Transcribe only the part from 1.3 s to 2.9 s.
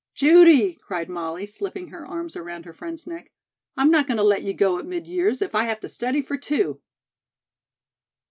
slipping her arms around her